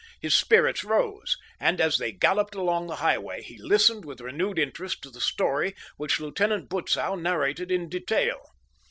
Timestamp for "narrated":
7.13-7.69